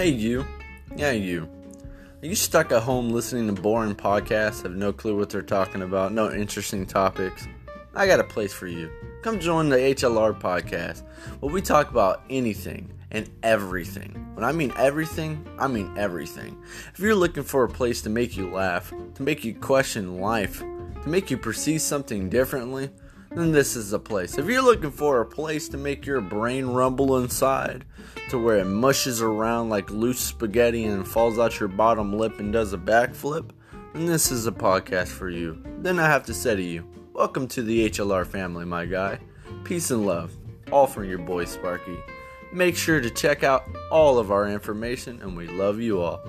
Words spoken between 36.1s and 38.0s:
to say to you, welcome to the